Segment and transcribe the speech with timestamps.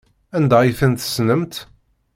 [0.37, 1.55] Anda ay ten-tessnemt?